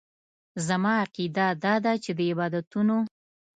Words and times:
زما 0.67 0.93
عقیده 1.03 1.47
داده 1.65 1.93
چې 2.03 2.11
د 2.17 2.19
عبادتونو. 2.31 2.97